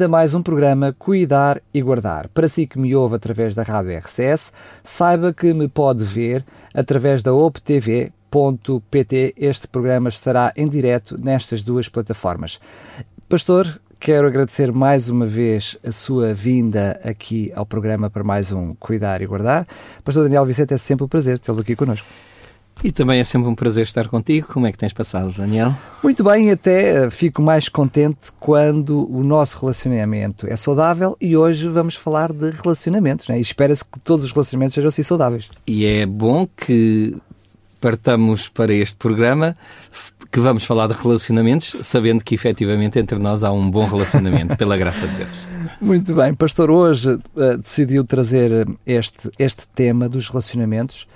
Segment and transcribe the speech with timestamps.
[0.00, 2.26] Bem-vindo a mais um programa Cuidar e Guardar.
[2.28, 4.50] Para si que me ouve através da rádio RCS,
[4.82, 6.42] saiba que me pode ver
[6.72, 8.14] através da optv.pt.
[9.36, 12.58] Este programa estará em direto nestas duas plataformas.
[13.28, 18.74] Pastor, quero agradecer mais uma vez a sua vinda aqui ao programa para mais um
[18.76, 19.66] Cuidar e Guardar.
[20.02, 22.06] Pastor Daniel Vicente, é sempre um prazer tê-lo aqui connosco.
[22.82, 24.48] E também é sempre um prazer estar contigo.
[24.48, 25.74] Como é que tens passado, Daniel?
[26.02, 31.68] Muito bem, até uh, fico mais contente quando o nosso relacionamento é saudável e hoje
[31.68, 33.38] vamos falar de relacionamentos, né?
[33.38, 35.48] e espera-se que todos os relacionamentos sejam assim saudáveis.
[35.66, 37.16] E é bom que
[37.80, 39.56] partamos para este programa
[40.30, 44.76] que vamos falar de relacionamentos, sabendo que efetivamente entre nós há um bom relacionamento, pela
[44.76, 45.46] graça de Deus.
[45.80, 51.06] Muito bem, pastor, hoje uh, decidiu trazer este, este tema dos relacionamentos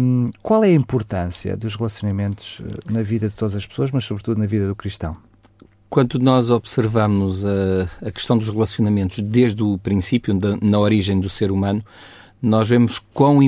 [0.00, 4.04] um, qual é a importância dos relacionamentos eh, na vida de todas as pessoas, mas
[4.04, 5.16] sobretudo na vida do cristão?
[5.90, 11.28] Quando nós observamos a, a questão dos relacionamentos desde o princípio, da, na origem do
[11.28, 11.82] ser humano,
[12.40, 13.38] nós vemos quão,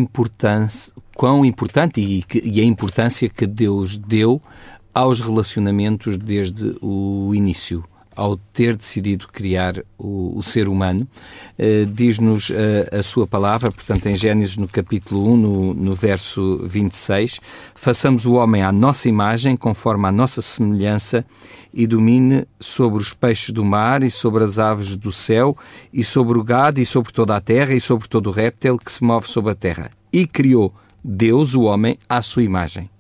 [1.14, 4.42] quão importante e, e a importância que Deus deu
[4.92, 7.84] aos relacionamentos desde o início
[8.20, 11.08] ao ter decidido criar o, o ser humano,
[11.58, 12.54] uh, diz-nos uh,
[12.98, 17.40] a sua palavra, portanto, em Gênesis, no capítulo 1, no, no verso 26,
[17.74, 21.24] façamos o homem à nossa imagem, conforme a nossa semelhança,
[21.72, 25.56] e domine sobre os peixes do mar, e sobre as aves do céu,
[25.90, 28.92] e sobre o gado, e sobre toda a terra, e sobre todo o réptil que
[28.92, 29.90] se move sobre a terra.
[30.12, 32.90] E criou Deus o homem à sua imagem.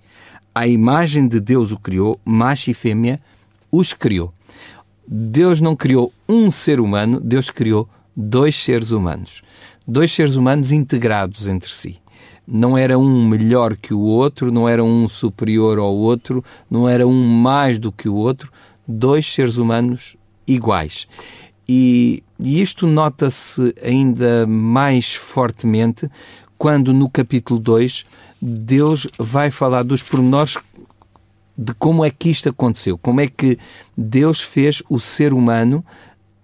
[0.54, 3.18] A imagem de Deus o criou, macho e fêmea
[3.70, 4.32] os criou.
[5.12, 9.42] Deus não criou um ser humano, Deus criou dois seres humanos.
[9.84, 11.96] Dois seres humanos integrados entre si.
[12.46, 17.08] Não era um melhor que o outro, não era um superior ao outro, não era
[17.08, 18.52] um mais do que o outro.
[18.86, 20.16] Dois seres humanos
[20.46, 21.08] iguais.
[21.68, 26.08] E, e isto nota-se ainda mais fortemente
[26.56, 28.04] quando no capítulo 2
[28.40, 30.56] Deus vai falar dos pormenores
[31.60, 33.58] de como é que isto aconteceu, como é que
[33.94, 35.84] Deus fez o ser humano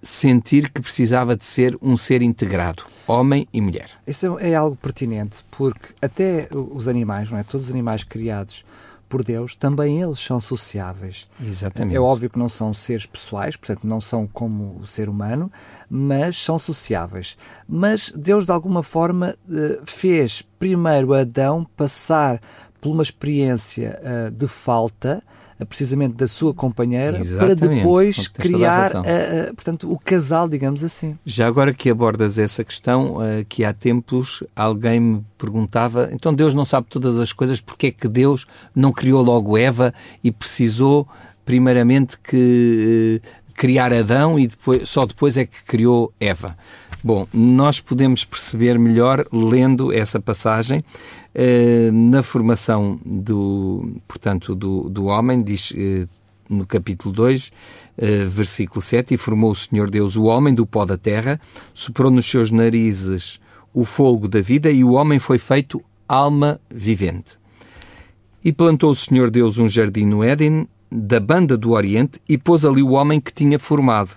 [0.02, 3.88] sentir que precisava de ser um ser integrado, homem e mulher.
[4.06, 7.42] Isso é algo pertinente, porque até os animais, não é?
[7.42, 8.62] Todos os animais criados
[9.08, 11.28] por Deus, também eles são sociáveis.
[11.40, 11.96] Exatamente.
[11.96, 15.50] É óbvio que não são seres pessoais, portanto não são como o ser humano,
[15.88, 17.38] mas são sociáveis.
[17.66, 22.40] Mas Deus de alguma forma eh, fez primeiro Adão passar
[22.86, 25.20] por uma experiência uh, de falta,
[25.58, 27.58] uh, precisamente da sua companheira, Exatamente.
[27.58, 31.18] para depois criar uh, portanto, o casal, digamos assim.
[31.24, 33.16] Já agora que abordas essa questão,
[33.48, 37.90] que há tempos alguém me perguntava, então Deus não sabe todas as coisas, porque é
[37.90, 39.92] que Deus não criou logo Eva
[40.22, 41.08] e precisou
[41.44, 43.20] primeiramente que
[43.54, 46.56] criar Adão e depois, só depois é que criou Eva.
[47.02, 50.84] Bom, nós podemos perceber melhor lendo essa passagem
[51.92, 56.06] na formação do, portanto, do, do homem, diz eh,
[56.48, 57.52] no capítulo 2,
[57.98, 61.38] eh, versículo 7, e formou o Senhor Deus o homem do pó da terra,
[61.74, 63.38] soprou nos seus narizes
[63.74, 67.38] o fogo da vida e o homem foi feito alma vivente.
[68.42, 72.64] E plantou o Senhor Deus um jardim no Éden, da banda do Oriente, e pôs
[72.64, 74.12] ali o homem que tinha formado.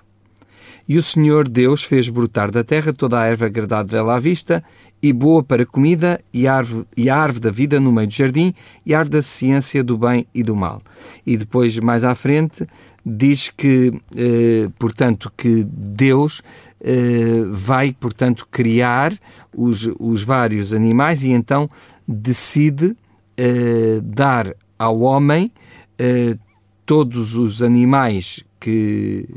[0.87, 4.63] E o Senhor Deus fez brotar da terra toda a erva agradável à vista
[5.01, 8.53] e boa para comida, e a, árvore, e árvore da vida no meio do jardim,
[8.85, 10.81] e a árvore da ciência do bem e do mal.
[11.25, 12.67] E depois, mais à frente,
[13.05, 16.41] diz que, eh, portanto, que Deus
[16.81, 19.13] eh, vai, portanto, criar
[19.55, 21.69] os, os vários animais e então
[22.07, 22.95] decide
[23.37, 25.51] eh, dar ao homem
[25.97, 26.37] eh,
[26.85, 29.27] todos os animais que,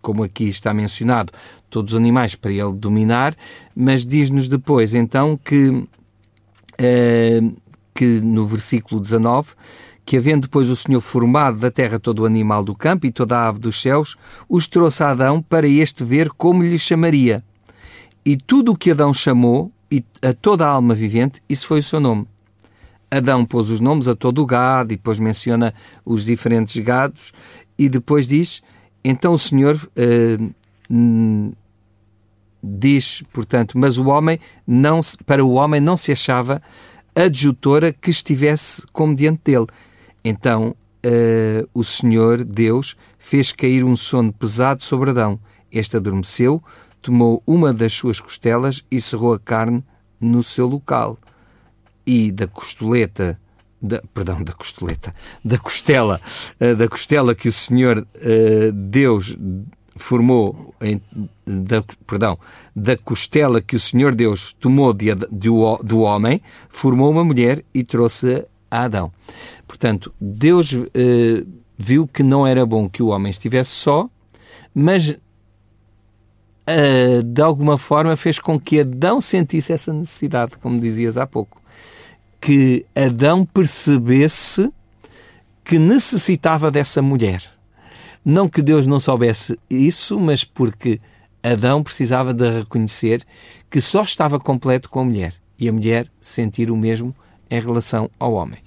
[0.00, 1.32] como aqui está mencionado,
[1.68, 3.36] todos os animais para ele dominar,
[3.74, 5.86] mas diz-nos depois então que,
[6.78, 7.40] eh,
[7.94, 9.54] que no versículo 19
[10.10, 13.38] que havendo depois o Senhor formado da terra todo o animal do campo e toda
[13.38, 14.16] a ave dos céus,
[14.48, 17.44] os trouxe a Adão para este ver como lhe chamaria.
[18.24, 21.82] E tudo o que Adão chamou, e a toda a alma vivente, isso foi o
[21.84, 22.26] seu nome.
[23.08, 25.72] Adão pôs os nomes a todo o gado, e depois menciona
[26.04, 27.32] os diferentes gados,
[27.78, 28.62] e depois diz
[29.04, 30.54] então o Senhor uh,
[32.62, 36.62] diz, portanto, mas o homem não para o homem não se achava
[37.14, 39.66] adjutora que estivesse como diante dele.
[40.24, 40.74] Então
[41.04, 45.38] uh, o Senhor Deus fez cair um sono pesado sobre Adão.
[45.72, 46.62] Este adormeceu,
[47.00, 49.84] tomou uma das suas costelas e cerrou a carne
[50.20, 51.16] no seu local.
[52.06, 53.40] E da costoleta
[53.80, 56.20] da, perdão, da costeleta, da costela,
[56.60, 59.36] uh, da costela que o Senhor uh, Deus
[59.96, 60.74] formou,
[61.44, 62.38] da, perdão,
[62.74, 65.48] da costela que o Senhor Deus tomou de, de,
[65.82, 66.40] do homem,
[66.70, 69.12] formou uma mulher e trouxe a Adão.
[69.68, 71.44] Portanto, Deus eh,
[71.76, 74.08] viu que não era bom que o homem estivesse só,
[74.74, 75.16] mas
[77.24, 81.59] de alguma forma fez com que Adão sentisse essa necessidade, como dizias há pouco.
[82.40, 84.72] Que Adão percebesse
[85.64, 87.42] que necessitava dessa mulher.
[88.24, 91.00] Não que Deus não soubesse isso, mas porque
[91.42, 93.24] Adão precisava de reconhecer
[93.70, 97.14] que só estava completo com a mulher e a mulher sentir o mesmo
[97.50, 98.58] em relação ao homem.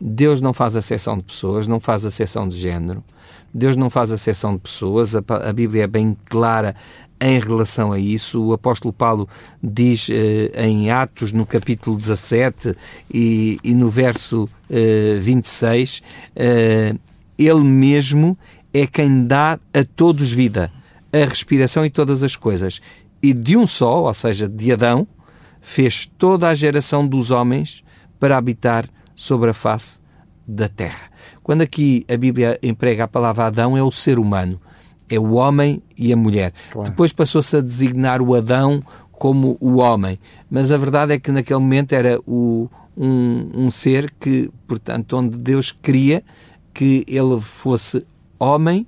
[0.00, 3.04] Deus não faz acessão de pessoas, não faz acessão de género,
[3.52, 6.74] Deus não faz acessão de pessoas, a, a Bíblia é bem clara
[7.20, 8.42] em relação a isso.
[8.42, 9.28] O apóstolo Paulo
[9.62, 12.74] diz eh, em Atos, no capítulo 17
[13.12, 16.02] e, e no verso eh, 26,
[16.34, 16.94] eh,
[17.38, 18.38] ele mesmo
[18.72, 20.70] é quem dá a todos vida,
[21.12, 22.80] a respiração e todas as coisas.
[23.22, 25.06] E de um só, ou seja, de Adão,
[25.60, 27.84] fez toda a geração dos homens
[28.18, 30.00] para habitar sobre a face
[30.46, 31.10] da terra.
[31.42, 34.60] Quando aqui a Bíblia emprega a palavra Adão, é o ser humano,
[35.10, 36.52] é o homem e a mulher.
[36.70, 36.88] Claro.
[36.88, 40.18] Depois passou-se a designar o Adão como o homem,
[40.50, 45.36] mas a verdade é que naquele momento era o, um, um ser que, portanto, onde
[45.36, 46.22] Deus queria
[46.72, 48.06] que ele fosse
[48.38, 48.86] homem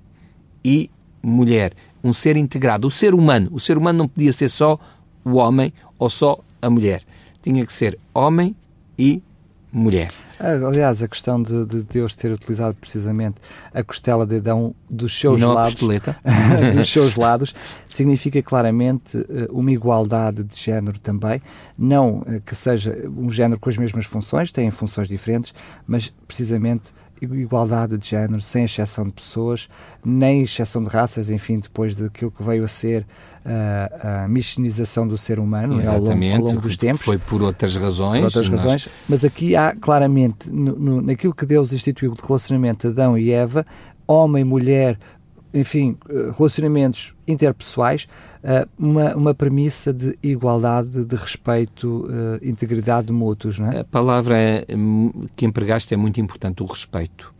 [0.64, 0.88] e
[1.22, 3.50] mulher, um ser integrado, o ser humano.
[3.52, 4.78] O ser humano não podia ser só
[5.24, 7.02] o homem ou só a mulher.
[7.42, 8.56] Tinha que ser homem
[8.98, 9.31] e mulher.
[10.38, 13.36] Aliás, a questão de, de, Deus ter utilizado precisamente
[13.72, 15.74] a costela de Adão dos seus Não lados,
[16.74, 17.54] dos seus lados,
[17.88, 21.40] significa claramente uh, uma igualdade de género também.
[21.78, 25.54] Não uh, que seja um género com as mesmas funções, têm funções diferentes,
[25.86, 26.92] mas precisamente
[27.24, 29.68] igualdade de género, sem exceção de pessoas,
[30.04, 33.02] nem exceção de raças, enfim, depois daquilo que veio a ser
[33.44, 37.02] uh, a missionização do ser humano ao longo, ao longo, dos tempos.
[37.02, 38.20] Foi por outras razões.
[38.20, 38.62] Por outras nós...
[38.62, 43.30] razões, mas aqui há claramente, no, no, naquilo que Deus instituiu de relacionamento Adão e
[43.30, 43.66] Eva,
[44.06, 44.98] homem, mulher,
[45.52, 48.08] enfim, eh, relacionamentos interpessoais,
[48.42, 53.80] eh, uma, uma premissa de igualdade, de respeito, eh, integridade mútuos, não é?
[53.80, 54.36] A palavra
[55.36, 57.32] que empregaste é muito importante, o respeito.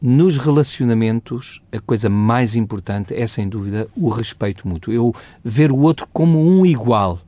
[0.00, 4.92] Nos relacionamentos, a coisa mais importante é, sem dúvida, o respeito mútuo.
[4.92, 5.12] Eu
[5.42, 7.18] ver o outro como um igual.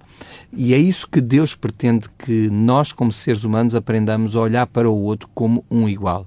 [0.52, 4.88] E é isso que Deus pretende que nós, como seres humanos, aprendamos a olhar para
[4.88, 6.26] o outro como um igual.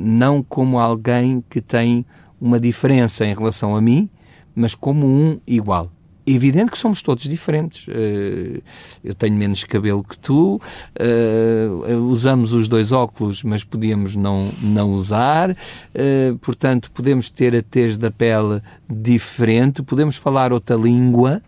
[0.00, 2.04] Não como alguém que tem
[2.42, 4.10] uma diferença em relação a mim,
[4.52, 5.92] mas como um igual.
[6.26, 7.86] Evidente que somos todos diferentes.
[7.88, 8.60] Eh,
[9.02, 10.60] eu tenho menos cabelo que tu,
[10.96, 11.68] eh,
[12.08, 15.56] usamos os dois óculos, mas podíamos não, não usar.
[15.94, 21.42] Eh, portanto, podemos ter a tez da pele diferente, podemos falar outra língua,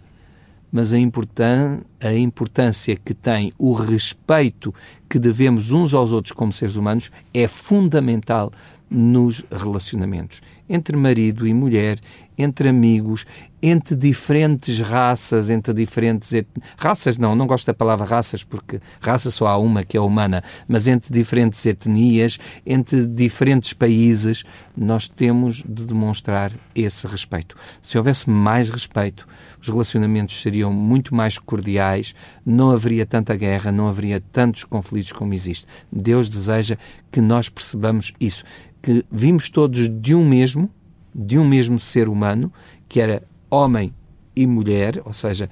[0.73, 4.75] mas a, importân a importância que tem o respeito
[5.09, 8.50] que devemos uns aos outros como seres humanos é fundamental
[8.95, 11.99] nos relacionamentos entre marido e mulher,
[12.37, 13.27] entre amigos,
[13.63, 16.47] entre diferentes raças, entre diferentes et...
[16.77, 20.43] raças não, não gosto da palavra raças porque raça só há uma que é humana,
[20.67, 24.43] mas entre diferentes etnias, entre diferentes países,
[24.77, 27.57] nós temos de demonstrar esse respeito.
[27.81, 29.27] Se houvesse mais respeito,
[29.61, 35.33] os relacionamentos seriam muito mais cordiais, não haveria tanta guerra, não haveria tantos conflitos como
[35.33, 35.67] existe.
[35.91, 36.77] Deus deseja
[37.11, 38.45] que nós percebamos isso,
[38.85, 40.69] que vimos todos de um mesmo,
[41.14, 42.53] de um mesmo ser humano,
[42.87, 43.95] que era homem
[44.37, 45.49] e mulher, ou seja,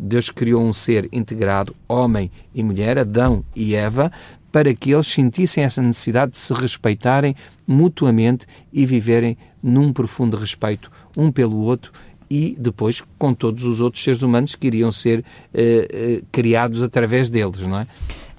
[0.00, 4.10] Deus criou um ser integrado, homem e mulher, Adão e Eva,
[4.50, 10.90] para que eles sentissem essa necessidade de se respeitarem mutuamente e viverem num profundo respeito
[11.14, 11.92] um pelo outro
[12.30, 15.22] e depois com todos os outros seres humanos que iriam ser
[15.52, 17.86] eh, eh, criados através deles, não é?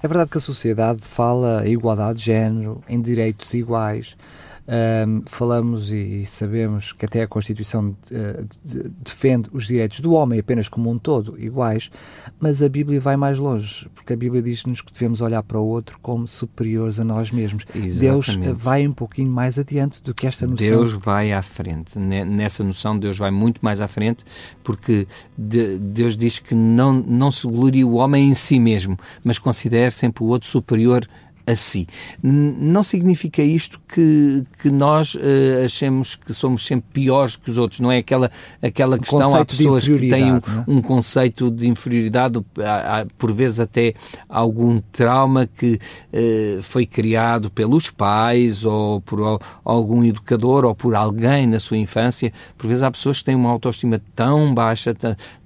[0.02, 4.16] É verdade que a sociedade fala em igualdade de género, em direitos iguais,
[5.26, 8.48] falamos e, sabemos que até a Constituição uh,
[9.04, 11.90] defende os direitos do homem apenas como um todo, iguais,
[12.38, 15.66] mas a Bíblia vai mais longe, porque a Bíblia diz-nos que devemos olhar para o
[15.66, 17.64] outro como superiores a nós mesmos.
[17.74, 18.00] Exatamente.
[18.00, 20.66] Deus vai um pouquinho mais adiante do que esta noção.
[20.66, 21.98] Deus vai à frente.
[21.98, 24.24] Nessa noção, Deus vai muito mais à frente,
[24.62, 29.90] porque Deus diz que não, não se glorie o homem em si mesmo, mas considere
[29.90, 31.21] sempre o outro superior a
[31.54, 31.86] si.
[32.22, 37.80] Não significa isto que, que nós uh, achemos que somos sempre piores que os outros,
[37.80, 38.30] não é aquela,
[38.60, 39.34] aquela questão.
[39.34, 40.40] Há pessoas que têm um, é?
[40.66, 43.94] um, conceito de inferioridade, há, há, por vezes até
[44.28, 45.78] algum trauma que
[46.12, 52.32] uh, foi criado pelos pais ou por algum educador ou por alguém na sua infância.
[52.56, 54.94] Por vezes há pessoas que têm uma autoestima tão baixa,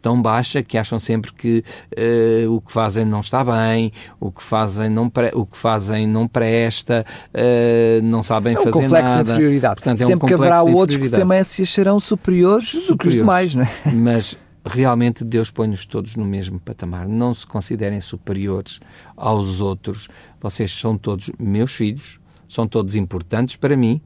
[0.07, 1.65] tão baixa, que acham sempre que
[1.99, 6.29] uh, o que fazem não está bem, o que fazem não, o que fazem não
[6.29, 9.25] presta, uh, não sabem é um fazer complexo nada.
[9.25, 9.75] De inferioridade.
[9.75, 13.09] Portanto, é Sempre um que haverá outros que também se acharão superiores, superiores do que
[13.09, 13.69] os demais, não é?
[13.93, 17.09] Mas realmente Deus põe-nos todos no mesmo patamar.
[17.09, 18.79] Não se considerem superiores
[19.17, 20.07] aos outros.
[20.41, 24.01] Vocês são todos meus filhos, são todos importantes para mim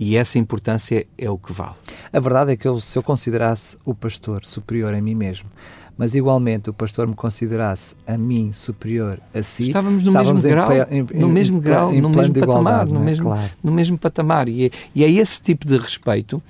[0.00, 1.74] e essa importância é o que vale.
[2.10, 5.50] A verdade é que eu, se eu considerasse o pastor superior a mim mesmo,
[5.98, 10.56] mas igualmente o pastor me considerasse a mim superior a si, estávamos no estávamos mesmo
[10.56, 13.04] grau, em, em, no mesmo em, grau, no mesmo patamar, no, é?
[13.04, 13.50] mesmo, claro.
[13.62, 14.48] no mesmo patamar.
[14.48, 16.42] E é, e é esse tipo de respeito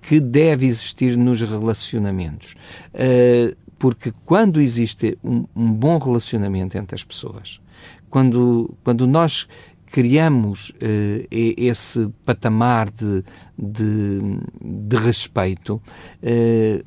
[0.00, 2.54] que deve existir nos relacionamentos.
[2.94, 7.60] Uh, porque quando existe um, um, bom relacionamento entre as pessoas,
[8.08, 9.48] quando, quando nós
[9.92, 13.22] criamos uh, esse patamar de,
[13.58, 14.20] de,
[14.60, 16.84] de respeito, uh,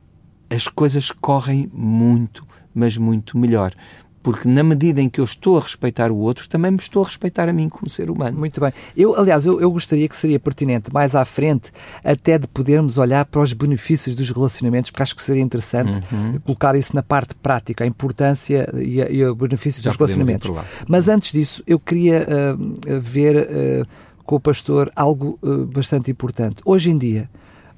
[0.50, 3.76] as coisas correm muito, mas muito melhor.
[4.25, 7.05] Porque na medida em que eu estou a respeitar o outro, também me estou a
[7.05, 8.36] respeitar a mim como ser humano.
[8.36, 8.74] Muito bem.
[8.98, 11.72] Eu, aliás, eu, eu gostaria que seria pertinente mais à frente
[12.03, 16.39] até de podermos olhar para os benefícios dos relacionamentos, porque acho que seria interessante uhum.
[16.39, 20.50] colocar isso na parte prática, a importância e, a, e o benefício Já dos relacionamentos.
[20.88, 23.88] Mas antes disso, eu queria uh, ver uh,
[24.24, 26.63] com o pastor algo uh, bastante importante.
[26.65, 27.29] Hoje em dia,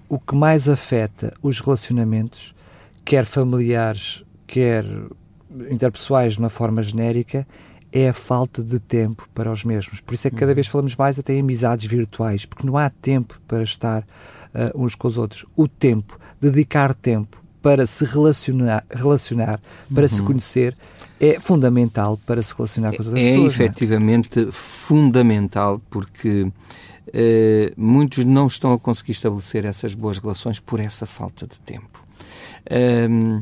[0.07, 2.55] o que mais afeta os relacionamentos
[3.03, 4.85] quer familiares, quer
[5.69, 7.47] interpessoais de uma forma genérica,
[7.91, 10.01] é a falta de tempo para os mesmos.
[10.01, 10.55] Por isso é que cada uhum.
[10.55, 14.95] vez falamos mais até em amizades virtuais, porque não há tempo para estar uh, uns
[14.95, 15.45] com os outros.
[15.55, 19.59] O tempo, dedicar tempo para se relacionar, relacionar
[19.93, 20.09] para uhum.
[20.09, 20.75] se conhecer,
[21.19, 23.45] é fundamental para se relacionar com as outras é, pessoas.
[23.45, 24.51] É efetivamente é?
[24.51, 26.51] fundamental, porque uh,
[27.75, 32.05] muitos não estão a conseguir estabelecer essas boas relações por essa falta de tempo.
[33.09, 33.41] Um,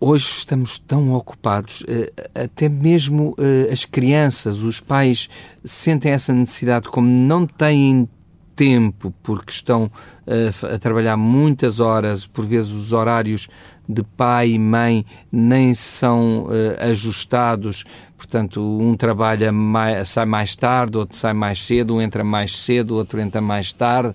[0.00, 5.28] hoje estamos tão ocupados, eh, até mesmo eh, as crianças, os pais
[5.64, 8.08] sentem essa necessidade, como não têm
[8.54, 9.90] tempo, porque estão
[10.26, 13.48] eh, a trabalhar muitas horas, por vezes os horários
[13.88, 16.48] de pai e mãe nem são
[16.80, 17.84] ajustados,
[18.16, 22.96] portanto, um trabalha mais, sai mais tarde, outro sai mais cedo, um entra mais cedo,
[22.96, 24.12] outro entra mais tarde.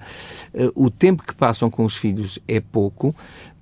[0.75, 3.15] o tempo que passam com os filhos é pouco,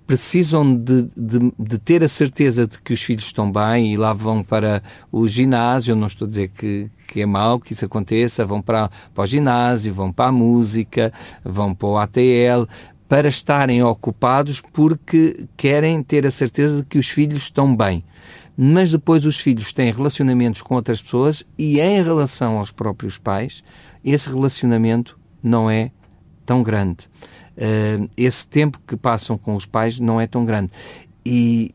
[0.10, 4.12] precisam de, de, de, ter a certeza de que os filhos estão bem e lá
[4.12, 5.96] vão para o ginásio.
[5.96, 9.28] Não estou a dizer que, que é mau que isso aconteça, vão para, para o
[9.28, 11.13] ginásio, vão para a música,
[11.46, 12.68] vão para o ATL,
[13.08, 18.04] para estarem ocupados porque querem ter a certeza de que os filhos estão bem.
[18.58, 23.63] Mas depois os filhos têm relacionamentos com outras pessoas e, em relação aos próprios pais,
[24.04, 25.92] esse relacionamento não é
[26.48, 27.08] tão grande
[28.16, 30.72] esse tempo que passam com os pais não é tão grande.
[31.25, 31.74] E,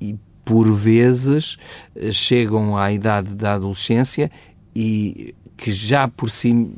[0.00, 1.58] e por vezes
[1.94, 4.30] eh, chegam à idade da adolescência
[4.74, 6.70] e que já por si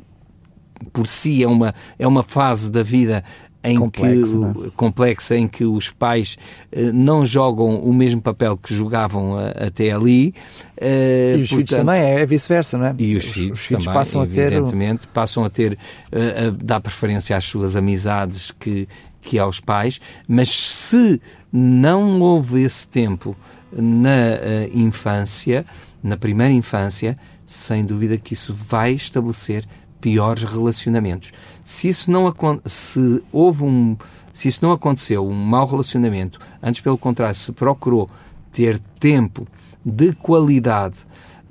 [0.91, 3.23] por si é uma, é uma fase da vida
[3.63, 4.71] em Complexo, que, é?
[4.75, 6.37] complexa em que os pais
[6.71, 10.33] uh, não jogam o mesmo papel que jogavam uh, até ali.
[10.77, 12.95] Uh, e os portanto, filhos também, é, é vice-versa, não é?
[12.97, 15.13] E os, os filhos, os filhos também, passam evidentemente, a ter...
[15.13, 15.77] passam a ter,
[16.11, 18.87] a dar preferência às suas amizades que,
[19.21, 23.35] que aos pais, mas se não houve esse tempo
[23.71, 25.65] na infância,
[26.03, 27.15] na primeira infância,
[27.45, 29.65] sem dúvida que isso vai estabelecer
[30.01, 31.31] piores relacionamentos.
[31.63, 32.33] Se isso não
[32.65, 33.95] se houve um
[34.33, 38.09] se isso não aconteceu, um mau relacionamento, antes pelo contrário, se procurou
[38.49, 39.45] ter tempo
[39.85, 40.99] de qualidade,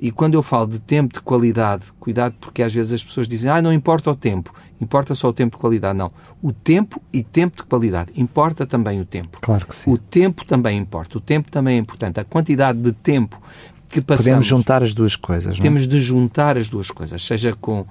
[0.03, 3.51] e quando eu falo de tempo de qualidade, cuidado porque às vezes as pessoas dizem,
[3.51, 5.99] ah, não importa o tempo, importa só o tempo de qualidade.
[5.99, 6.11] Não.
[6.43, 8.11] O tempo e tempo de qualidade.
[8.17, 9.39] Importa também o tempo.
[9.43, 9.91] Claro que sim.
[9.91, 11.19] O tempo também importa.
[11.19, 12.19] O tempo também é importante.
[12.19, 13.43] A quantidade de tempo
[13.91, 14.27] que passamos.
[14.27, 15.63] Podemos juntar as duas coisas, não é?
[15.63, 17.87] Temos de juntar as duas coisas, seja com uh,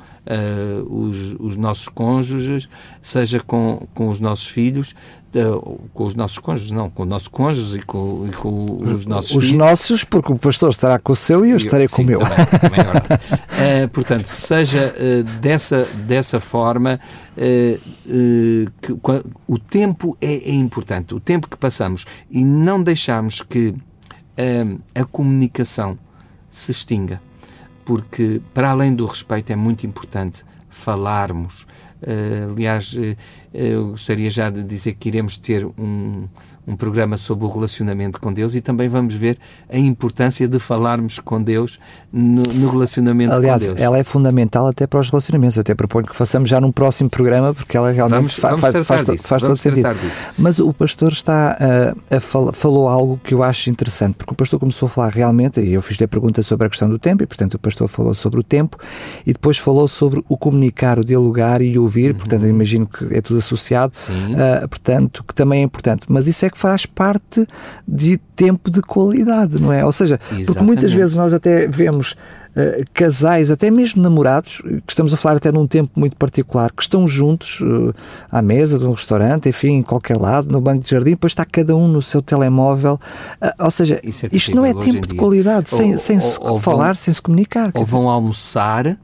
[0.90, 2.70] os, os, nossos cônjuges,
[3.02, 4.96] seja com, com os nossos filhos,
[5.36, 9.06] uh, com os nossos cônjuges, não, com o nosso cônjuge e com, e com os
[9.06, 9.58] nossos Os filhos.
[9.60, 12.20] nossos, porque o pastor estará com o seu e eu estarei com o meu.
[12.20, 12.80] Também, também
[13.60, 14.96] é uh, portanto, seja
[15.42, 17.00] dessa, dessa forma,
[18.82, 18.98] que,
[19.48, 23.74] o tempo é, é importante, o tempo que passamos e não deixamos que
[24.96, 25.98] a comunicação
[26.50, 27.22] se extinga.
[27.90, 31.66] porque, para além do respeito, é muito importante falarmos.
[32.04, 33.18] Uh, aliás, uh,
[33.52, 36.28] eu gostaria já de dizer que iremos ter um,
[36.70, 41.18] um programa sobre o relacionamento com Deus e também vamos ver a importância de falarmos
[41.18, 41.80] com Deus
[42.14, 43.80] no, no relacionamento Aliás, com Deus.
[43.80, 45.58] ela é fundamental até para os relacionamentos.
[45.58, 48.62] Eu até proponho que façamos já num próximo programa, porque ela realmente vamos, fa vamos
[48.62, 49.92] faz, faz, disso, faz todo sentido.
[49.96, 50.28] Disso.
[50.38, 54.36] Mas o pastor está uh, a fal falou algo que eu acho interessante, porque o
[54.36, 57.24] pastor começou a falar realmente, e eu fiz-lhe a pergunta sobre a questão do tempo,
[57.24, 58.78] e portanto o pastor falou sobre o tempo,
[59.26, 62.18] e depois falou sobre o comunicar, o dialogar e ouvir, uhum.
[62.18, 66.06] portanto imagino que é tudo associado, uh, portanto, que também é importante.
[66.08, 67.48] Mas isso é que faz parte
[67.88, 69.86] de tempo de qualidade, não é?
[69.86, 70.46] Ou seja, Exatamente.
[70.46, 75.38] porque muitas vezes nós até vemos uh, casais, até mesmo namorados, que estamos a falar
[75.38, 77.96] até num tempo muito particular, que estão juntos uh,
[78.30, 81.46] à mesa de um restaurante, enfim, em qualquer lado, no banco de jardim, depois está
[81.46, 83.00] cada um no seu telemóvel.
[83.42, 86.40] Uh, ou seja, é isto não é tempo de qualidade, sem, ou, sem ou, se
[86.42, 87.72] ou falar, vão, sem se comunicar.
[87.74, 88.98] Ou vão almoçar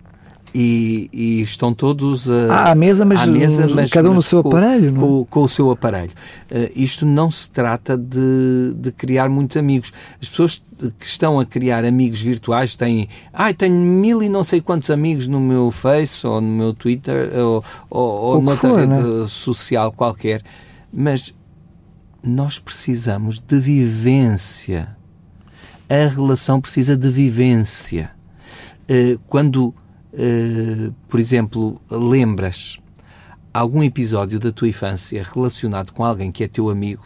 [0.58, 4.42] e, e, estão todos ah, à mesa, mas, à mesa, mas cada um no seu
[4.42, 4.96] com, aparelho.
[4.96, 5.00] É?
[5.00, 6.12] Com, com, o seu aparelho.
[6.50, 9.92] Uh, isto não se trata de, de, criar muitos amigos.
[10.22, 10.64] As pessoas
[10.98, 14.90] que estão a criar amigos virtuais têm, ai, ah, tenho mil e não sei quantos
[14.90, 19.28] amigos no meu Face ou no meu Twitter ou, ou, ou noutra for, rede né?
[19.28, 20.42] social qualquer,
[20.94, 21.34] mas
[22.24, 24.96] nós precisamos de vivência.
[25.90, 28.12] A relação precisa de vivência.
[28.90, 29.74] Uh, quando
[30.18, 32.78] uh, por exemplo, lembras
[33.54, 37.06] algum episódio da tua infância relacionado com alguém que é teu amigo,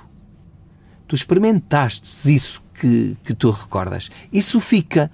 [1.08, 4.10] tu experimentaste isso que, que tu recordas.
[4.32, 5.12] Isso fica.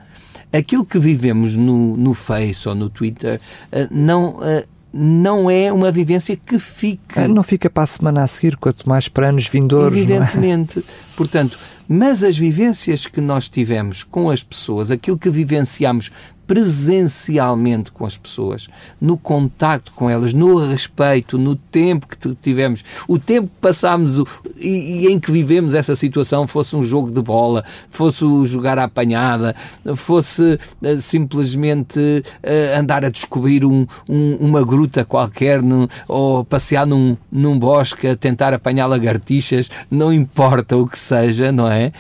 [0.54, 4.38] Aquilo que vivemos no, no Face ou no Twitter uh, não.
[4.38, 7.28] Uh, não é uma vivência que fica.
[7.28, 9.98] Não fica para a semana a seguir, quanto mais para anos vindouros.
[9.98, 10.80] Evidentemente.
[10.80, 10.84] É?
[11.16, 11.58] Portanto,
[11.88, 16.12] mas as vivências que nós tivemos com as pessoas, aquilo que vivenciamos
[16.48, 18.68] presencialmente com as pessoas,
[19.02, 24.20] no contacto com elas, no respeito, no tempo que tivemos, o tempo que passámos
[24.58, 28.84] e, e, em que vivemos essa situação, fosse um jogo de bola, fosse jogar à
[28.84, 29.56] apanhada,
[29.96, 36.86] fosse uh, simplesmente uh, andar a descobrir um, um, uma gruta qualquer no, ou passear
[36.86, 41.92] num, num bosque a tentar apanhar lagartixas, não importa o que seja, não é?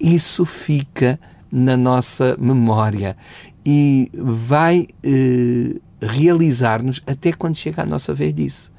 [0.00, 1.18] Isso fica
[1.50, 3.16] na nossa memória
[3.64, 8.70] e vai eh, realizar-nos até quando chega a nossa velhice.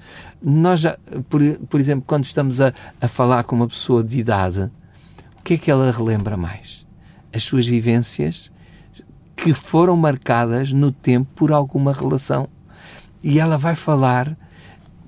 [0.41, 0.97] Nós já,
[1.29, 4.69] por, por exemplo, quando estamos a, a falar com uma pessoa de idade,
[5.39, 6.85] o que é que ela relembra mais?
[7.33, 8.51] As suas vivências
[9.35, 12.47] que foram marcadas no tempo por alguma relação.
[13.23, 14.37] E ela vai falar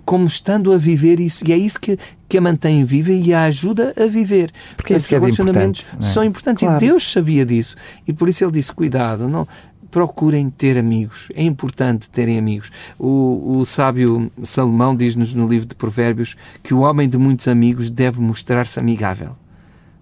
[0.07, 1.45] como estando a viver isso.
[1.45, 4.53] E é isso que, que a mantém viva e a ajuda a viver.
[4.77, 6.01] Porque esses é relacionamentos é?
[6.01, 6.63] são importantes.
[6.63, 6.81] Claro.
[6.81, 7.75] E Deus sabia disso.
[8.07, 9.45] E por isso ele disse: cuidado, não
[9.91, 11.27] procurem ter amigos.
[11.35, 12.71] É importante terem amigos.
[12.97, 17.89] O, o sábio Salomão diz-nos no livro de Provérbios que o homem de muitos amigos
[17.89, 19.35] deve mostrar-se amigável.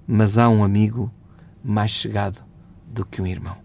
[0.07, 1.11] Mas há um amigo
[1.63, 2.39] mais chegado
[2.85, 3.64] do que um irmão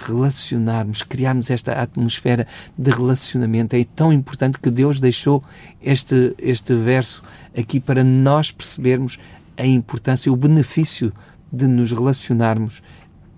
[0.00, 3.76] relacionarmos, criarmos esta atmosfera de relacionamento.
[3.76, 5.42] É tão importante que Deus deixou
[5.82, 7.22] este, este verso
[7.56, 9.18] aqui para nós percebermos
[9.56, 11.12] a importância, o benefício
[11.52, 12.82] de nos relacionarmos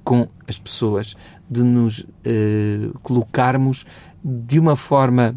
[0.05, 1.16] com as pessoas,
[1.51, 3.85] de nos eh, colocarmos
[4.25, 5.35] de uma forma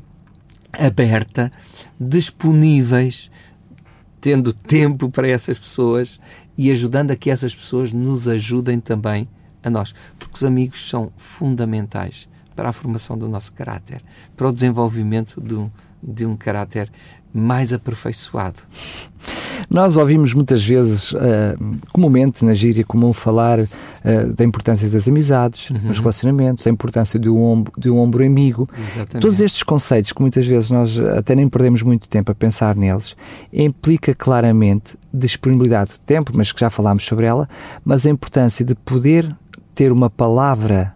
[0.73, 1.51] aberta,
[1.99, 3.31] disponíveis,
[4.19, 6.19] tendo tempo para essas pessoas
[6.57, 9.27] e ajudando a que essas pessoas nos ajudem também
[9.65, 14.01] a nós, porque os amigos são fundamentais para a formação do nosso caráter,
[14.37, 15.69] para o desenvolvimento de um,
[16.01, 16.89] de um caráter
[17.33, 18.59] mais aperfeiçoado.
[19.69, 21.17] Nós ouvimos muitas vezes, uh,
[21.91, 23.67] comumente na gíria comum, falar uh,
[24.33, 25.79] da importância das amizades, uhum.
[25.79, 28.69] dos relacionamentos, da importância de um ombro, de um ombro amigo.
[28.77, 29.21] Exatamente.
[29.21, 33.17] Todos estes conceitos que muitas vezes nós até nem perdemos muito tempo a pensar neles,
[33.51, 37.49] implica claramente disponibilidade de tempo, mas que já falámos sobre ela,
[37.83, 39.27] mas a importância de poder
[39.75, 40.95] ter uma palavra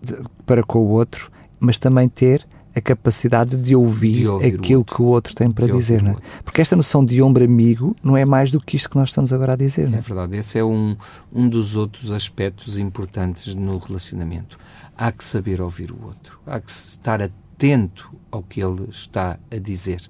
[0.00, 4.82] de, para com o outro, mas também ter a capacidade de ouvir, de ouvir aquilo
[4.82, 6.02] o que o outro tem para dizer.
[6.02, 6.16] Não é?
[6.44, 9.32] Porque esta noção de ombro amigo não é mais do que isto que nós estamos
[9.32, 9.90] agora a dizer.
[9.90, 9.96] É?
[9.96, 10.94] é verdade, esse é um,
[11.32, 14.58] um dos outros aspectos importantes no relacionamento.
[14.94, 19.56] Há que saber ouvir o outro, há que estar atento ao que ele está a
[19.56, 20.02] dizer.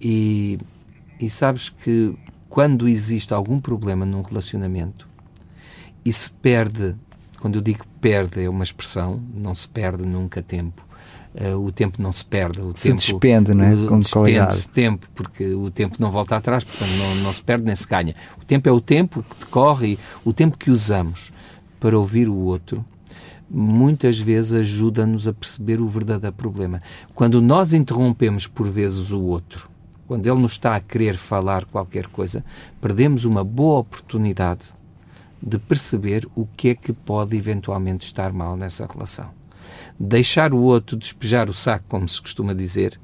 [0.00, 0.60] E,
[1.18, 2.14] e sabes que
[2.48, 5.08] quando existe algum problema num relacionamento
[6.04, 6.94] e se perde
[7.40, 10.82] quando eu digo perde, é uma expressão, não se perde nunca tempo.
[11.34, 12.60] Uh, o tempo não se perde.
[12.60, 13.86] O se tempo, despende, não é?
[13.86, 17.76] Com despende-se tempo, porque o tempo não volta atrás, portanto não, não se perde nem
[17.76, 18.14] se ganha.
[18.40, 21.32] O tempo é o tempo que decorre, o tempo que usamos
[21.78, 22.84] para ouvir o outro
[23.50, 26.82] muitas vezes ajuda-nos a perceber o verdadeiro problema.
[27.14, 29.70] Quando nós interrompemos por vezes o outro,
[30.06, 32.44] quando ele nos está a querer falar qualquer coisa,
[32.80, 34.74] perdemos uma boa oportunidade
[35.42, 39.30] de perceber o que é que pode eventualmente estar mal nessa relação.
[39.98, 42.98] Deixar o outro despejar o saco, como se costuma dizer,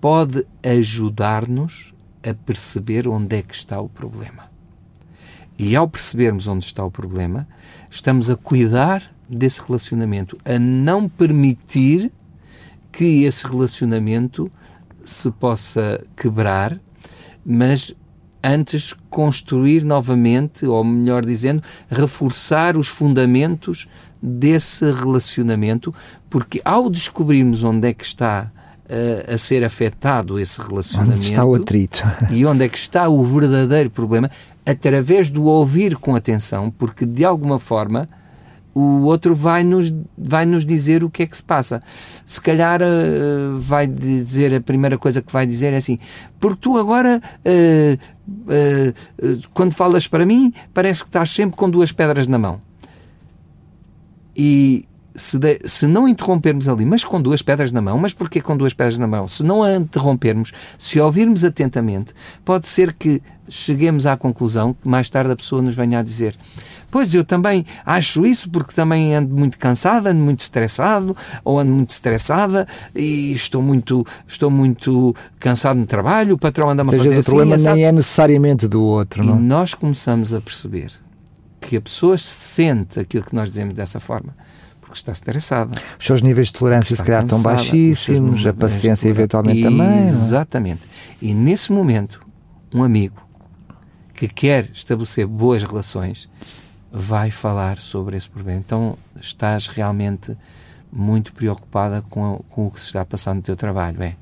[0.00, 4.50] pode ajudar-nos a perceber onde é que está o problema.
[5.58, 7.46] E ao percebermos onde está o problema,
[7.90, 12.10] estamos a cuidar desse relacionamento, a não permitir
[12.90, 14.50] que esse relacionamento
[15.02, 16.80] se possa quebrar,
[17.44, 17.94] mas
[18.44, 23.88] antes construir novamente, ou melhor dizendo, reforçar os fundamentos
[24.22, 25.94] desse relacionamento,
[26.28, 28.50] porque ao descobrirmos onde é que está
[28.84, 32.04] uh, a ser afetado esse relacionamento, onde está o atrito?
[32.30, 34.30] e onde é que está o verdadeiro problema,
[34.66, 38.06] através do ouvir com atenção, porque de alguma forma
[38.74, 41.82] o outro vai nos, vai nos dizer o que é que se passa.
[42.26, 45.98] Se calhar uh, vai dizer, a primeira coisa que vai dizer é assim,
[46.40, 51.92] porque tu agora, uh, uh, quando falas para mim, parece que estás sempre com duas
[51.92, 52.60] pedras na mão.
[54.36, 54.84] E
[55.14, 58.56] se, de, se não interrompermos ali, mas com duas pedras na mão, mas porquê com
[58.56, 59.28] duas pedras na mão?
[59.28, 62.12] Se não a interrompermos, se ouvirmos atentamente,
[62.44, 66.36] pode ser que cheguemos à conclusão que mais tarde a pessoa nos venha a dizer
[66.94, 71.72] Pois eu também acho isso porque também ando muito cansado, ando muito estressado ou ando
[71.72, 77.02] muito estressada e estou muito, estou muito cansado no trabalho, o patrão anda-me a fazer
[77.02, 79.40] vezes assim, o problema nem é necessariamente do outro, e não?
[79.40, 80.92] E nós começamos a perceber
[81.60, 84.32] que a pessoa sente aquilo que nós dizemos dessa forma
[84.80, 85.72] porque está estressada.
[85.98, 89.84] Os seus níveis de tolerância, se calhar, estão baixíssimos, a paciência, eventualmente, também.
[89.84, 90.08] É?
[90.10, 90.82] Exatamente.
[91.20, 92.20] E nesse momento,
[92.72, 93.20] um amigo
[94.14, 96.28] que quer estabelecer boas relações
[96.96, 98.60] vai falar sobre esse problema.
[98.60, 100.36] Então estás realmente
[100.92, 104.14] muito preocupada com, com o que se está a passar no teu trabalho, é?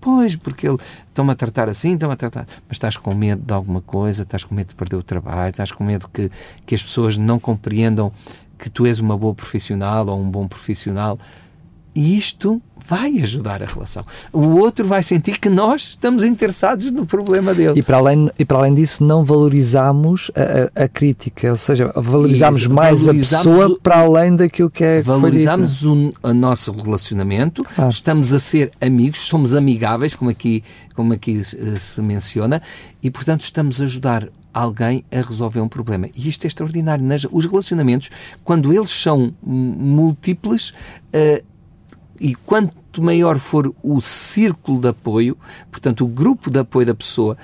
[0.00, 0.78] Pois, porque ele
[1.08, 2.46] estão-me a tratar assim, estão-me a tratar.
[2.66, 5.70] Mas estás com medo de alguma coisa, estás com medo de perder o trabalho, estás
[5.70, 6.30] com medo que,
[6.66, 8.12] que as pessoas não compreendam
[8.58, 11.18] que tu és uma boa profissional ou um bom profissional.
[11.98, 14.04] E isto vai ajudar a relação.
[14.32, 17.76] O outro vai sentir que nós estamos interessados no problema dele.
[17.76, 21.92] E para além, e para além disso, não valorizamos a, a, a crítica, ou seja,
[21.96, 26.32] valorizamos Isso, mais valorizamos a pessoa o, para além daquilo que é Valorizamos o, o,
[26.32, 30.62] nosso relacionamento, estamos a ser amigos, somos amigáveis, como aqui,
[30.94, 32.62] como aqui eh, se menciona,
[33.02, 36.08] e portanto estamos a ajudar alguém a resolver um problema.
[36.14, 37.04] E isto é extraordinário.
[37.04, 38.08] Nas, os relacionamentos,
[38.44, 40.72] quando eles são múltiplos,
[41.12, 41.44] uh,
[42.20, 45.36] e quanto maior for o círculo de apoio,
[45.70, 47.36] portanto, o grupo de apoio da pessoa,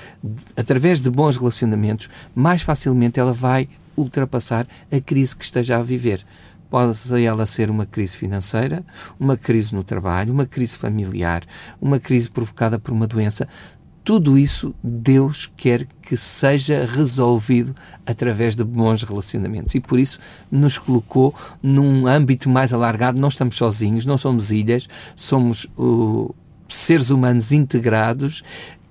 [0.57, 6.25] através de bons relacionamentos, mais facilmente ela vai ultrapassar a crise que esteja a viver.
[6.69, 8.85] Pode ela ser uma crise financeira,
[9.21, 11.45] uma crise no trabalho, uma crise familiar,
[11.81, 13.47] uma crise provocada por uma doença
[14.05, 19.75] tudo isso Deus quer que seja resolvido através de bons relacionamentos.
[19.75, 20.19] E por isso
[20.51, 23.19] nos colocou num âmbito mais alargado.
[23.19, 24.87] Não estamos sozinhos, não somos ilhas,
[25.17, 26.33] somos uh,
[26.69, 28.45] seres humanos integrados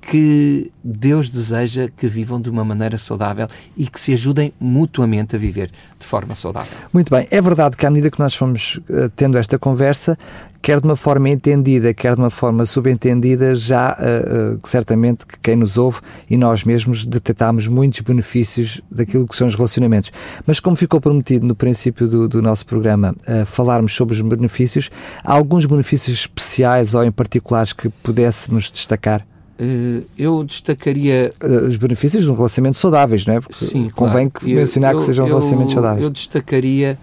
[0.10, 5.40] que Deus deseja que vivam de uma maneira saudável e que se ajudem mutuamente a
[5.40, 6.74] viver de forma saudável.
[6.92, 10.18] Muito bem, é verdade que à medida que nós fomos uh, tendo esta conversa,
[10.62, 15.40] quer de uma forma entendida, quer de uma forma subentendida, já uh, uh, certamente que
[15.42, 20.12] quem nos ouve e nós mesmos detectamos muitos benefícios daquilo que são os relacionamentos.
[20.46, 24.90] Mas como ficou prometido no princípio do, do nosso programa falarmos sobre os benefícios,
[25.24, 29.26] há alguns benefícios especiais ou em particulares que pudéssemos destacar?
[29.60, 33.40] Eh, eu destacaria eh, os benefícios de um relacionamento saudáveis, não é?
[33.40, 34.46] Porque Sim, convém claro.
[34.46, 36.04] que mencionar eu, que sejam eu, relacionamentos saudáveis.
[36.04, 36.98] Eu destacaria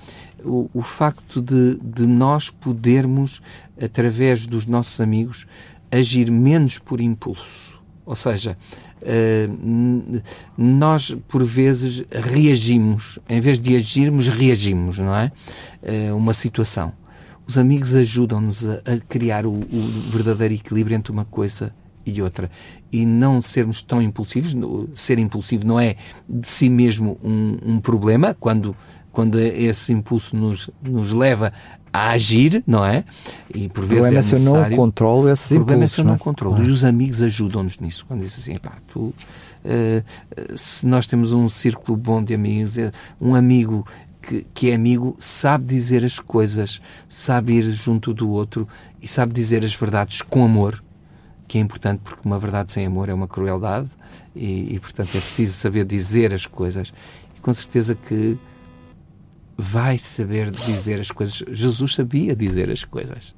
[0.44, 3.40] o, o facto de, de nós podermos,
[3.80, 5.46] através dos nossos amigos,
[5.90, 7.78] agir menos por impulso.
[8.04, 8.56] Ou seja,
[9.02, 10.20] Uh,
[10.58, 15.32] nós por vezes reagimos, em vez de agirmos, reagimos, não é?
[15.82, 16.92] Uh, uma situação.
[17.46, 21.72] Os amigos ajudam-nos a, a criar o, o, verdadeiro equilíbrio entre uma coisa
[22.04, 22.50] e outra.
[22.92, 24.56] E não sermos tão impulsivos,
[24.94, 25.96] ser impulsivo não é
[26.28, 28.76] de si mesmo um, um problema, quando,
[29.12, 31.52] quando esse impulso nos, nos leva
[31.92, 33.04] a agir, não é?
[33.52, 35.62] E por vezes o problema é, é se eu não controlo esses impulsos.
[35.62, 36.18] O problema é se eu não, não é?
[36.18, 36.64] controlo.
[36.64, 38.04] E os amigos ajudam-nos nisso.
[38.06, 39.14] Quando dizem assim, pá, tu, uh,
[40.56, 43.84] se nós temos um círculo bom de amigos, eh, um amigo
[44.22, 48.68] que, que, é amigo sabe dizer as coisas, sabe ir junto do outro
[49.02, 50.82] e sabe dizer as verdades com amor,
[51.50, 53.88] que é importante porque uma verdade sem amor é uma crueldade
[54.36, 56.94] e, e portanto, é preciso saber dizer as coisas.
[57.36, 58.38] E com certeza que
[59.58, 61.42] vai saber dizer as coisas.
[61.50, 63.34] Jesus sabia dizer as coisas.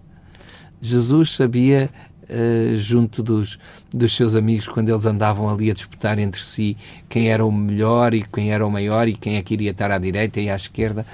[0.78, 1.88] Jesus sabia,
[2.24, 6.76] uh, junto dos, dos seus amigos, quando eles andavam ali a disputar entre si
[7.08, 9.90] quem era o melhor e quem era o maior e quem é que iria estar
[9.90, 11.06] à direita e à esquerda,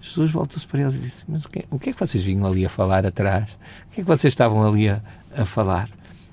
[0.00, 2.22] Jesus voltou-se para eles e disse: Mas o que, é, o que, é que vocês
[2.22, 3.58] vinham ali a falar atrás?
[3.88, 5.02] O que é que vocês estavam ali a,
[5.36, 5.90] a falar?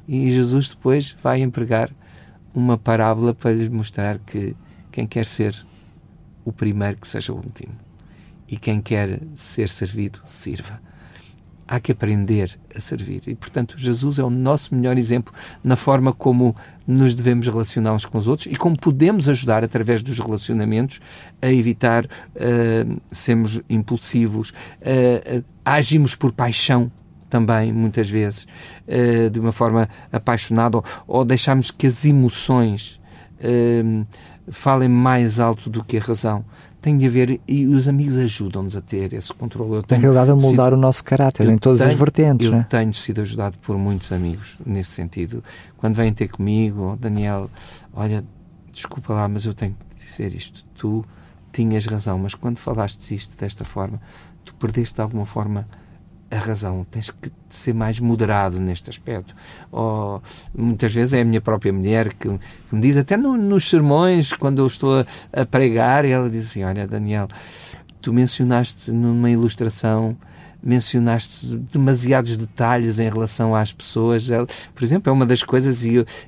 [0.07, 1.89] E Jesus depois vai empregar
[2.53, 4.55] uma parábola para lhes mostrar que
[4.91, 5.55] quem quer ser
[6.43, 7.73] o primeiro, que seja o último.
[8.47, 10.79] E quem quer ser servido, sirva.
[11.67, 13.21] Há que aprender a servir.
[13.27, 15.33] E, portanto, Jesus é o nosso melhor exemplo
[15.63, 16.53] na forma como
[16.85, 20.99] nos devemos relacionar uns com os outros e como podemos ajudar, através dos relacionamentos,
[21.41, 26.91] a evitar uh, sermos impulsivos, uh, uh, agimos por paixão
[27.31, 28.45] também, muitas vezes,
[28.87, 33.01] uh, de uma forma apaixonada, ou, ou deixarmos que as emoções
[33.39, 34.05] uh,
[34.51, 36.43] falem mais alto do que a razão.
[36.81, 39.75] Tem de haver, e os amigos ajudam-nos a ter esse controle.
[39.75, 42.47] Eu tenho Na realidade, a moldar sido, o nosso caráter em todas tenho, as vertentes.
[42.47, 42.65] Eu né?
[42.69, 45.43] tenho sido ajudado por muitos amigos nesse sentido.
[45.77, 47.49] Quando vêm ter comigo, oh, Daniel,
[47.93, 48.23] olha,
[48.73, 50.65] desculpa lá, mas eu tenho que dizer isto.
[50.75, 51.05] Tu
[51.53, 54.01] tinhas razão, mas quando falaste isto desta forma,
[54.43, 55.67] tu perdeste de alguma forma
[56.31, 59.35] a razão, tens que ser mais moderado neste aspecto.
[59.69, 60.23] Ou,
[60.55, 64.31] muitas vezes é a minha própria mulher que, que me diz, até no, nos sermões,
[64.31, 67.27] quando eu estou a, a pregar, ela diz assim: Olha, Daniel,
[68.01, 70.17] tu mencionaste numa ilustração
[70.63, 74.27] mencionaste demasiados detalhes em relação às pessoas.
[74.73, 75.83] Por exemplo, é uma das coisas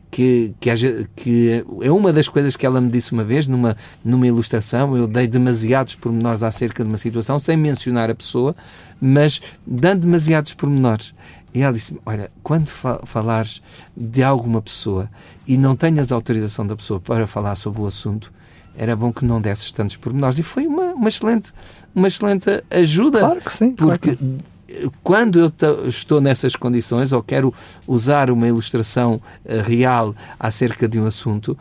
[0.10, 4.28] que, que, que, é uma das coisas que ela me disse uma vez numa, numa
[4.28, 4.98] ilustração.
[4.98, 8.56] Eu dei demasiados pormenores acerca de uma situação, sem mencionar a pessoa,
[9.00, 11.14] mas dando demasiados pormenores.
[11.54, 13.62] E ela disse Olha, quando falares
[13.96, 15.10] de alguma pessoa
[15.48, 18.34] e não tenhas autorização da pessoa para falar sobre o assunto,
[18.76, 20.38] era bom que não desses tantos pormenores.
[20.38, 21.54] E foi uma, uma, excelente,
[21.94, 23.20] uma excelente ajuda.
[23.20, 23.72] Claro que sim.
[23.72, 24.90] Porque claro que...
[25.04, 27.54] quando eu estou nessas condições ou quero
[27.88, 31.58] usar uma ilustração uh, real acerca de um assunto,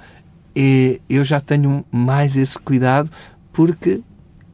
[0.55, 3.11] e eu já tenho mais esse cuidado
[3.53, 4.01] porque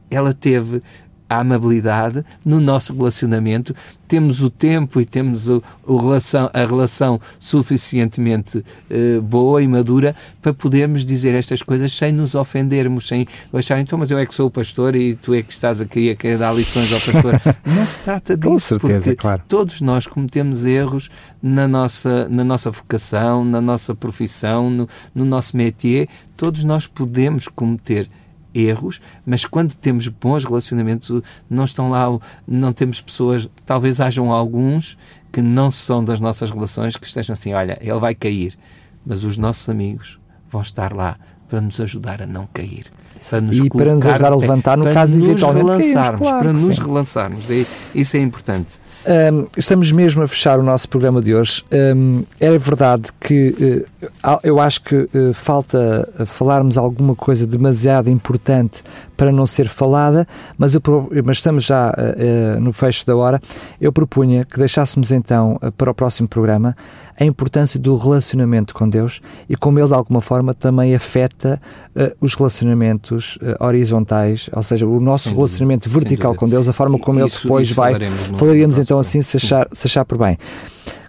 [0.09, 0.81] ela teve
[1.29, 3.75] a amabilidade no nosso relacionamento,
[4.07, 10.15] temos o tempo e temos o, o relação, a relação suficientemente uh, boa e madura
[10.41, 14.33] para podermos dizer estas coisas sem nos ofendermos, sem achar, então, mas eu é que
[14.33, 17.39] sou o pastor e tu é que estás aqui a querer dar lições ao pastor.
[17.63, 19.43] Não se trata disso, Com certeza, porque claro.
[19.47, 21.11] todos nós cometemos erros
[21.41, 27.47] na nossa, na nossa vocação, na nossa profissão, no, no nosso métier, todos nós podemos
[27.47, 28.09] cometer
[28.53, 32.05] erros, mas quando temos bons relacionamentos, não estão lá,
[32.47, 34.97] não temos pessoas, talvez hajam alguns
[35.31, 38.57] que não são das nossas relações que estejam assim, olha, ele vai cair,
[39.05, 42.85] mas os nossos amigos vão estar lá para nos ajudar a não cair.
[43.29, 46.53] Para nos e para nos ajudar a levantar no caso de eventualmente relançarmos, claro para
[46.53, 46.81] nos sim.
[46.81, 47.49] relançarmos.
[47.49, 48.79] E, isso é importante.
[49.07, 51.63] Um, estamos mesmo a fechar o nosso programa de hoje.
[51.71, 58.83] Um, é verdade que uh, eu acho que uh, falta falarmos alguma coisa demasiado importante
[59.15, 60.81] para não ser falada, mas, eu,
[61.23, 63.41] mas estamos já uh, no fecho da hora.
[63.79, 66.75] Eu propunha que deixássemos então para o próximo programa
[67.19, 71.61] a importância do relacionamento com Deus e como ele de alguma forma também afeta
[71.95, 76.67] uh, os relacionamentos uh, horizontais, ou seja, o nosso sem relacionamento dúvida, vertical com Deus,
[76.67, 77.99] a forma como ele depois vai.
[78.37, 80.37] Falaríamos então assim, se achar, se achar por bem.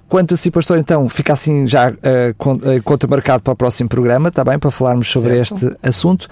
[0.09, 4.43] Quanto a si, pastor, então, fica assim já uh, marcado para o próximo programa, está
[4.43, 5.55] bem, para falarmos sobre certo.
[5.55, 6.29] este assunto.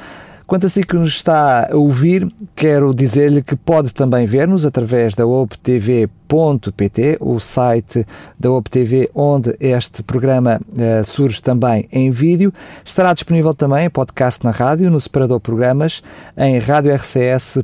[0.49, 5.15] Quanto a si que nos está a ouvir, quero dizer-lhe que pode também ver-nos através
[5.15, 6.09] da OPTV
[6.77, 8.07] pt o site
[8.39, 12.53] da OPTV, onde este programa uh, surge também em vídeo.
[12.85, 16.03] Estará disponível também podcast na rádio, no separador programas,
[16.37, 17.63] em radiorcs.pt.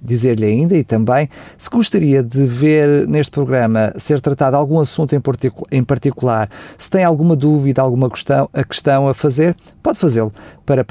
[0.00, 5.20] Dizer-lhe ainda e também, se gostaria de ver neste programa ser tratado algum assunto em,
[5.20, 6.48] particu em particular,
[6.78, 10.30] se tem alguma dúvida, alguma questão a, questão a fazer, pode fazê-lo
[10.64, 10.84] para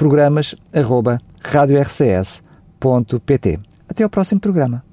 [0.70, 3.58] programas.radiorcs.pt.
[3.88, 4.84] Até ao próximo programa.